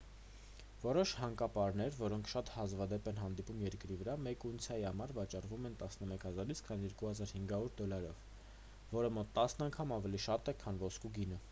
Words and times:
որոշ 0.83 1.11
հանքապարներ 1.17 1.91
որոնք 2.03 2.31
շատ 2.31 2.49
հազվադեպ 2.53 3.09
են 3.11 3.19
հանդիպում 3.23 3.61
երկրի 3.65 3.97
վրա 3.99 4.15
մեկ 4.29 4.47
ունցիայի 4.51 4.87
համար 4.89 5.13
վաճառվում 5.19 5.69
են 5.71 5.77
11,000- 5.83 6.35
22,500 6.41 7.79
դոլարով 7.85 8.25
որը 8.97 9.15
մոտ 9.21 9.33
տասն 9.39 9.67
անգամ 9.69 9.97
ավելի 10.01 10.25
շատ 10.29 10.53
է 10.55 10.59
քան 10.67 10.85
ոսկու 10.89 11.17
գինը 11.23 11.39